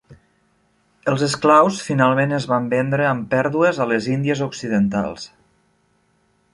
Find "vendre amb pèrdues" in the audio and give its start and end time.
2.73-3.83